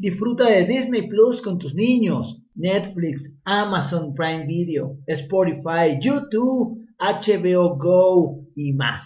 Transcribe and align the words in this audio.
Disfruta 0.00 0.48
de 0.48 0.64
Disney 0.64 1.06
Plus 1.08 1.42
con 1.42 1.58
tus 1.58 1.74
niños, 1.74 2.40
Netflix, 2.54 3.22
Amazon 3.44 4.14
Prime 4.14 4.46
Video, 4.46 4.96
Spotify, 5.06 5.98
YouTube, 6.00 6.78
HBO 6.98 7.76
Go 7.76 8.46
y 8.56 8.72
más. 8.72 9.02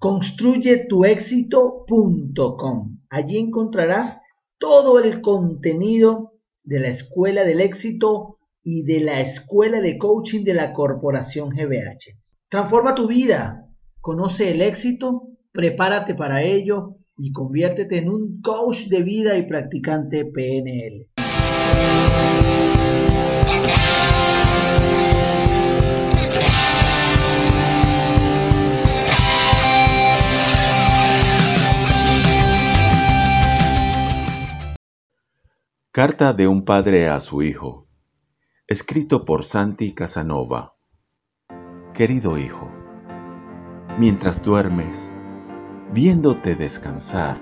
Construyetuexito.com. 0.04 2.98
Allí 3.10 3.38
encontrarás 3.38 4.18
todo 4.60 5.00
el 5.00 5.22
contenido 5.22 6.34
de 6.62 6.82
la 6.82 6.90
Escuela 6.90 7.46
del 7.46 7.62
Éxito 7.62 8.40
y 8.62 8.84
de 8.84 9.00
la 9.00 9.22
Escuela 9.22 9.80
de 9.80 9.98
Coaching 9.98 10.44
de 10.44 10.56
la 10.56 10.74
Corporación 10.74 11.52
GBH. 11.52 12.18
Transforma 12.50 12.96
tu 12.96 13.08
vida, 13.08 13.70
conoce 14.02 14.52
el 14.52 14.62
éxito, 14.62 15.22
prepárate 15.54 16.16
para 16.16 16.44
ello 16.44 16.98
y 17.18 17.32
conviértete 17.32 18.00
en 18.00 18.10
un 18.10 18.42
coach 18.42 18.90
de 18.90 19.04
vida 19.04 19.38
y 19.38 19.48
practicante 19.48 20.26
PNL. 20.26 21.08
Carta 35.96 36.34
de 36.34 36.48
un 36.48 36.66
padre 36.66 37.08
a 37.08 37.20
su 37.20 37.44
hijo. 37.44 37.88
Escrito 38.66 39.26
por 39.26 39.44
Santi 39.44 39.94
Casanova. 39.94 40.74
Querido 41.94 42.40
hijo, 42.40 42.68
mientras 44.00 44.42
duermes, 44.42 45.12
viéndote 45.94 46.56
descansar, 46.56 47.40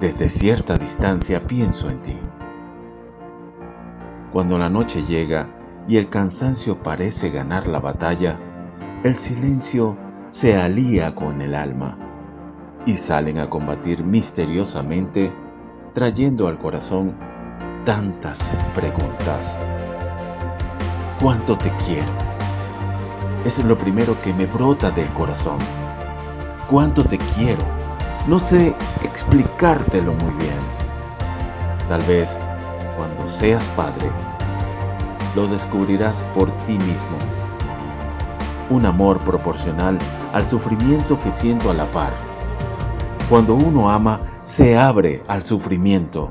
desde 0.00 0.28
cierta 0.28 0.76
distancia 0.76 1.46
pienso 1.46 1.88
en 1.88 2.02
ti. 2.02 2.18
Cuando 4.30 4.58
la 4.58 4.68
noche 4.68 5.02
llega 5.02 5.48
y 5.88 5.96
el 5.96 6.10
cansancio 6.10 6.82
parece 6.82 7.30
ganar 7.30 7.68
la 7.68 7.80
batalla, 7.80 8.38
el 9.02 9.16
silencio 9.16 9.96
se 10.28 10.58
alía 10.58 11.14
con 11.14 11.40
el 11.40 11.54
alma 11.54 11.96
y 12.84 12.96
salen 12.96 13.38
a 13.38 13.48
combatir 13.48 14.04
misteriosamente 14.04 15.32
trayendo 15.94 16.48
al 16.48 16.58
corazón 16.58 17.14
tantas 17.84 18.50
preguntas. 18.74 19.60
¿Cuánto 21.20 21.56
te 21.56 21.70
quiero? 21.86 22.10
Es 23.44 23.64
lo 23.64 23.78
primero 23.78 24.20
que 24.20 24.34
me 24.34 24.46
brota 24.46 24.90
del 24.90 25.08
corazón. 25.12 25.58
¿Cuánto 26.68 27.04
te 27.04 27.16
quiero? 27.18 27.62
No 28.26 28.40
sé 28.40 28.74
explicártelo 29.04 30.12
muy 30.14 30.32
bien. 30.34 30.58
Tal 31.88 32.02
vez 32.02 32.40
cuando 32.96 33.24
seas 33.28 33.70
padre, 33.70 34.10
lo 35.36 35.46
descubrirás 35.46 36.24
por 36.34 36.50
ti 36.64 36.76
mismo. 36.78 37.16
Un 38.68 38.84
amor 38.84 39.22
proporcional 39.22 39.96
al 40.32 40.44
sufrimiento 40.44 41.20
que 41.20 41.30
siento 41.30 41.70
a 41.70 41.74
la 41.74 41.88
par. 41.92 42.33
Cuando 43.28 43.54
uno 43.54 43.90
ama, 43.90 44.20
se 44.44 44.76
abre 44.76 45.22
al 45.28 45.42
sufrimiento. 45.42 46.30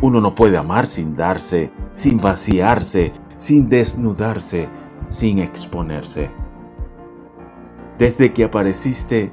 Uno 0.00 0.20
no 0.20 0.34
puede 0.34 0.56
amar 0.56 0.86
sin 0.86 1.16
darse, 1.16 1.72
sin 1.92 2.18
vaciarse, 2.18 3.12
sin 3.36 3.68
desnudarse, 3.68 4.68
sin 5.08 5.40
exponerse. 5.40 6.30
Desde 7.98 8.30
que 8.30 8.44
apareciste, 8.44 9.32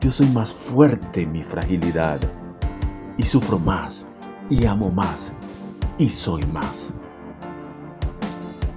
yo 0.00 0.10
soy 0.10 0.28
más 0.28 0.52
fuerte 0.52 1.22
en 1.22 1.32
mi 1.32 1.42
fragilidad 1.42 2.20
y 3.16 3.24
sufro 3.24 3.58
más 3.58 4.06
y 4.50 4.66
amo 4.66 4.90
más 4.90 5.34
y 5.98 6.08
soy 6.08 6.44
más. 6.46 6.94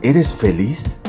¿Eres 0.02 0.34
feliz? 0.34 1.00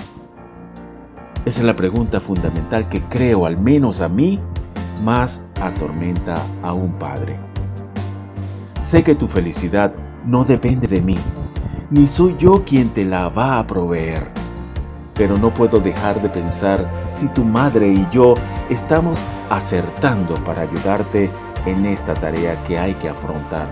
Esa 1.45 1.61
es 1.61 1.65
la 1.65 1.75
pregunta 1.75 2.21
fundamental 2.21 2.89
que 2.89 3.03
creo, 3.03 3.45
al 3.47 3.57
menos 3.57 4.01
a 4.01 4.09
mí, 4.09 4.41
más 5.05 5.43
atormenta 5.61 6.43
a 6.63 6.73
un 6.73 6.93
padre. 6.95 7.37
Sé 8.79 9.03
que 9.03 9.15
tu 9.15 9.29
felicidad 9.29 9.93
no 10.25 10.45
depende 10.45 10.87
de 10.87 11.01
mí, 11.01 11.19
ni 11.91 12.07
soy 12.07 12.37
yo 12.39 12.65
quien 12.65 12.89
te 12.91 13.05
la 13.05 13.29
va 13.29 13.59
a 13.59 13.67
proveer. 13.67 14.31
Pero 15.15 15.37
no 15.37 15.53
puedo 15.53 15.81
dejar 15.81 16.23
de 16.23 16.31
pensar 16.31 16.89
si 17.11 17.29
tu 17.29 17.45
madre 17.45 17.89
y 17.89 18.07
yo 18.11 18.37
estamos 18.71 19.23
acertando 19.51 20.43
para 20.45 20.63
ayudarte 20.63 21.31
en 21.67 21.85
esta 21.85 22.15
tarea 22.15 22.63
que 22.63 22.79
hay 22.79 22.95
que 22.95 23.09
afrontar. 23.09 23.71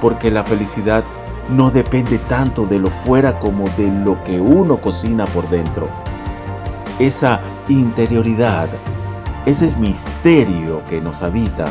Porque 0.00 0.30
la 0.30 0.42
felicidad 0.42 1.04
no 1.48 1.70
depende 1.70 2.18
tanto 2.18 2.66
de 2.66 2.78
lo 2.78 2.90
fuera 2.90 3.38
como 3.38 3.68
de 3.70 3.88
lo 3.88 4.20
que 4.22 4.40
uno 4.40 4.80
cocina 4.80 5.26
por 5.26 5.48
dentro. 5.48 5.88
Esa 6.98 7.40
interioridad 7.68 8.68
ese 9.46 9.74
misterio 9.76 10.84
que 10.86 11.00
nos 11.00 11.22
habita, 11.22 11.68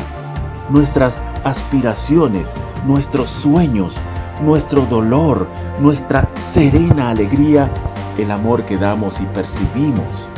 nuestras 0.68 1.20
aspiraciones, 1.44 2.56
nuestros 2.86 3.28
sueños, 3.28 4.00
nuestro 4.42 4.86
dolor, 4.86 5.48
nuestra 5.80 6.28
serena 6.36 7.10
alegría, 7.10 7.70
el 8.18 8.30
amor 8.30 8.64
que 8.64 8.76
damos 8.76 9.20
y 9.20 9.26
percibimos. 9.26 10.28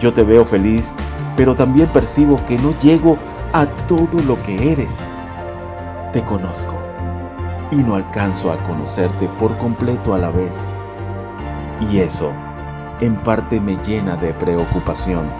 Yo 0.00 0.12
te 0.12 0.22
veo 0.24 0.44
feliz, 0.44 0.94
pero 1.36 1.54
también 1.54 1.90
percibo 1.92 2.44
que 2.44 2.58
no 2.58 2.76
llego 2.78 3.16
a 3.52 3.66
todo 3.86 4.20
lo 4.26 4.40
que 4.42 4.72
eres. 4.72 5.06
Te 6.12 6.22
conozco 6.22 6.82
y 7.70 7.76
no 7.76 7.94
alcanzo 7.94 8.52
a 8.52 8.62
conocerte 8.62 9.28
por 9.38 9.56
completo 9.58 10.14
a 10.14 10.18
la 10.18 10.30
vez. 10.30 10.68
Y 11.90 11.98
eso, 11.98 12.32
en 13.00 13.16
parte, 13.22 13.60
me 13.60 13.76
llena 13.76 14.16
de 14.16 14.34
preocupación 14.34 15.30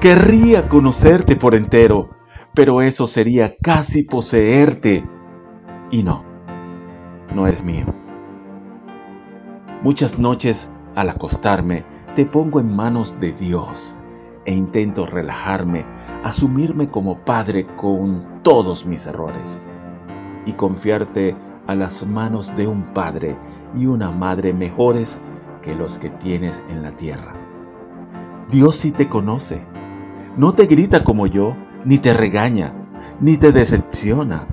Querría 0.00 0.68
conocerte 0.68 1.36
por 1.36 1.54
entero, 1.54 2.10
pero 2.54 2.82
eso 2.82 3.06
sería 3.06 3.56
casi 3.56 4.02
poseerte. 4.02 5.08
Y 5.90 6.02
no, 6.02 6.22
no 7.34 7.46
eres 7.46 7.64
mío. 7.64 7.86
Muchas 9.82 10.18
noches 10.18 10.70
al 10.94 11.08
acostarme 11.08 11.86
te 12.14 12.26
pongo 12.26 12.60
en 12.60 12.76
manos 12.76 13.18
de 13.20 13.32
Dios 13.32 13.94
e 14.44 14.52
intento 14.52 15.06
relajarme, 15.06 15.86
asumirme 16.24 16.88
como 16.88 17.24
padre 17.24 17.66
con 17.76 18.42
todos 18.42 18.84
mis 18.84 19.06
errores 19.06 19.58
y 20.44 20.52
confiarte 20.52 21.34
a 21.66 21.74
las 21.74 22.06
manos 22.06 22.54
de 22.54 22.66
un 22.66 22.82
padre 22.92 23.38
y 23.74 23.86
una 23.86 24.10
madre 24.10 24.52
mejores 24.52 25.20
que 25.62 25.74
los 25.74 25.96
que 25.96 26.10
tienes 26.10 26.62
en 26.68 26.82
la 26.82 26.90
tierra. 26.90 27.34
Dios 28.50 28.76
sí 28.76 28.92
te 28.92 29.08
conoce 29.08 29.66
no 30.36 30.52
te 30.52 30.66
grita 30.66 31.02
como 31.02 31.26
yo, 31.26 31.56
ni 31.86 31.96
te 31.96 32.12
regaña, 32.12 32.74
ni 33.20 33.38
te 33.38 33.52
decepciona, 33.52 34.46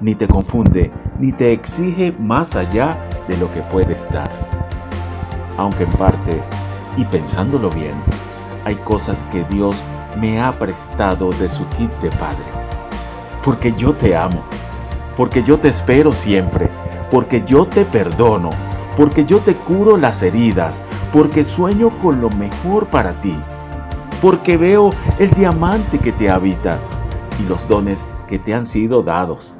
ni 0.00 0.14
te 0.14 0.28
confunde, 0.28 0.92
ni 1.18 1.32
te 1.32 1.52
exige 1.52 2.12
más 2.12 2.54
allá 2.54 3.08
de 3.26 3.36
lo 3.36 3.50
que 3.50 3.60
puedes 3.62 4.08
dar. 4.08 4.30
Aunque 5.56 5.82
en 5.82 5.90
parte, 5.92 6.40
y 6.96 7.04
pensándolo 7.06 7.70
bien, 7.70 7.94
hay 8.64 8.76
cosas 8.76 9.24
que 9.24 9.42
Dios 9.44 9.82
me 10.20 10.40
ha 10.40 10.56
prestado 10.56 11.30
de 11.32 11.48
su 11.48 11.66
kit 11.70 11.90
de 12.00 12.10
padre. 12.12 12.46
Porque 13.42 13.72
yo 13.72 13.94
te 13.94 14.14
amo, 14.14 14.42
porque 15.16 15.42
yo 15.42 15.58
te 15.58 15.68
espero 15.68 16.12
siempre, 16.12 16.70
porque 17.10 17.42
yo 17.44 17.66
te 17.66 17.84
perdono, 17.84 18.50
porque 18.96 19.24
yo 19.24 19.40
te 19.40 19.56
curo 19.56 19.96
las 19.96 20.22
heridas, 20.22 20.84
porque 21.12 21.42
sueño 21.42 21.98
con 21.98 22.20
lo 22.20 22.30
mejor 22.30 22.88
para 22.88 23.20
ti 23.20 23.36
porque 24.20 24.56
veo 24.56 24.92
el 25.18 25.30
diamante 25.30 25.98
que 25.98 26.12
te 26.12 26.30
habita 26.30 26.78
y 27.40 27.48
los 27.48 27.68
dones 27.68 28.04
que 28.28 28.38
te 28.38 28.54
han 28.54 28.66
sido 28.66 29.02
dados. 29.02 29.56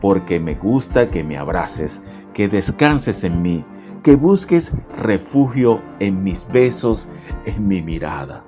porque 0.00 0.38
me 0.38 0.54
gusta 0.54 1.10
que 1.10 1.24
me 1.24 1.38
abraces, 1.38 2.02
que 2.34 2.46
descanses 2.46 3.24
en 3.24 3.40
mí, 3.40 3.64
que 4.02 4.16
busques 4.16 4.74
refugio 4.98 5.80
en 5.98 6.22
mis 6.22 6.46
besos, 6.48 7.08
en 7.46 7.66
mi 7.66 7.80
mirada. 7.80 8.44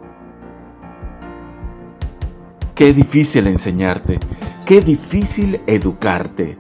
Qué 2.75 2.93
difícil 2.93 3.47
enseñarte, 3.47 4.21
qué 4.67 4.83
difícil 4.83 5.63
educarte. 5.67 6.59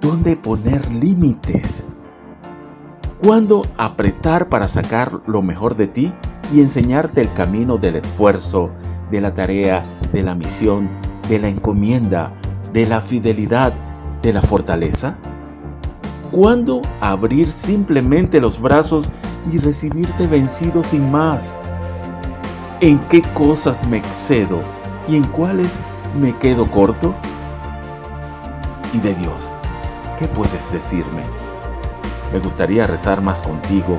¿Dónde 0.00 0.36
poner 0.36 0.94
límites? 0.94 1.82
¿Cuándo 3.18 3.66
apretar 3.78 4.48
para 4.48 4.68
sacar 4.68 5.22
lo 5.26 5.42
mejor 5.42 5.74
de 5.74 5.88
ti 5.88 6.14
y 6.52 6.60
enseñarte 6.60 7.20
el 7.20 7.32
camino 7.32 7.76
del 7.76 7.96
esfuerzo, 7.96 8.70
de 9.10 9.20
la 9.20 9.34
tarea, 9.34 9.82
de 10.12 10.22
la 10.22 10.34
misión, 10.34 10.88
de 11.28 11.38
la 11.38 11.48
encomienda, 11.48 12.32
de 12.72 12.86
la 12.86 13.00
fidelidad, 13.00 13.72
de 14.22 14.32
la 14.32 14.42
fortaleza? 14.42 15.16
¿Cuándo 16.30 16.82
abrir 17.00 17.50
simplemente 17.50 18.40
los 18.40 18.60
brazos 18.60 19.08
y 19.50 19.58
recibirte 19.58 20.26
vencido 20.26 20.82
sin 20.82 21.10
más? 21.10 21.56
¿En 22.80 22.98
qué 23.08 23.22
cosas 23.34 23.86
me 23.86 23.98
excedo 23.98 24.60
y 25.08 25.16
en 25.16 25.24
cuáles 25.24 25.80
me 26.20 26.36
quedo 26.36 26.70
corto? 26.70 27.14
Y 28.92 29.00
de 29.00 29.14
Dios, 29.14 29.50
¿qué 30.18 30.28
puedes 30.28 30.70
decirme? 30.72 31.22
Me 32.32 32.38
gustaría 32.40 32.86
rezar 32.86 33.22
más 33.22 33.42
contigo, 33.42 33.98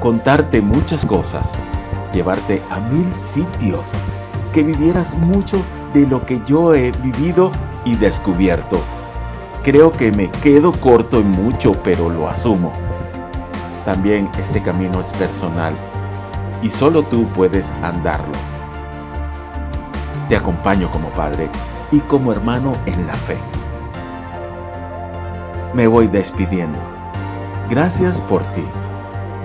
contarte 0.00 0.60
muchas 0.60 1.06
cosas, 1.06 1.54
llevarte 2.12 2.62
a 2.70 2.80
mil 2.80 3.10
sitios, 3.10 3.94
que 4.52 4.62
vivieras 4.62 5.16
mucho 5.16 5.62
de 5.92 6.06
lo 6.06 6.24
que 6.24 6.40
yo 6.46 6.74
he 6.74 6.90
vivido 6.92 7.52
y 7.84 7.96
descubierto. 7.96 8.80
Creo 9.62 9.92
que 9.92 10.12
me 10.12 10.30
quedo 10.30 10.72
corto 10.72 11.18
en 11.18 11.30
mucho, 11.30 11.72
pero 11.82 12.08
lo 12.08 12.28
asumo. 12.28 12.72
También 13.84 14.30
este 14.38 14.62
camino 14.62 15.00
es 15.00 15.12
personal 15.12 15.74
y 16.62 16.68
solo 16.68 17.02
tú 17.02 17.26
puedes 17.34 17.72
andarlo. 17.82 18.34
Te 20.28 20.36
acompaño 20.36 20.90
como 20.90 21.10
padre 21.10 21.50
y 21.90 22.00
como 22.00 22.32
hermano 22.32 22.74
en 22.86 23.06
la 23.06 23.14
fe. 23.14 23.36
Me 25.74 25.86
voy 25.86 26.06
despidiendo. 26.06 26.78
Gracias 27.68 28.20
por 28.20 28.42
ti. 28.52 28.64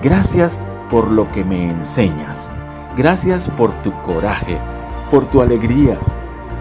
Gracias 0.02 0.58
por 0.90 1.10
lo 1.10 1.30
que 1.30 1.44
me 1.44 1.70
enseñas. 1.70 2.50
Gracias 2.96 3.50
por 3.50 3.74
tu 3.82 3.90
coraje, 4.02 4.56
por 5.10 5.28
tu 5.28 5.42
alegría, 5.42 5.98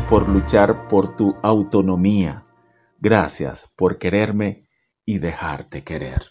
por 0.09 0.27
luchar 0.27 0.87
por 0.87 1.15
tu 1.15 1.37
autonomía. 1.43 2.47
Gracias 2.97 3.71
por 3.75 3.99
quererme 3.99 4.67
y 5.05 5.19
dejarte 5.19 5.83
querer. 5.83 6.23